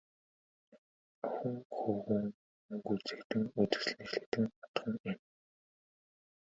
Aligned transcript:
Охин 1.27 1.55
хөвүүн 1.77 2.25
өнгө 2.71 2.91
үзэгдэн, 2.95 3.43
үзэсгэлэн 3.61 4.07
шилэгдэн 4.11 4.45
одох 4.63 4.85
нь 4.91 4.99
энэ. 5.09 5.21